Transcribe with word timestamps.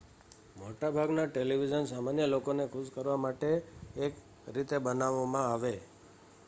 મોટા 0.55 0.89
ભાગના 0.91 1.25
ટેલિવિઝન 1.27 1.85
સામાન્ય 1.85 2.25
લોકોને 2.27 2.65
ખુશ 2.67 2.91
કરવા 2.91 3.17
માટે 3.17 3.49
એક 3.99 4.13
રીતે 4.53 4.77
બનાવવામાં 4.79 5.47
આવે 5.47 5.73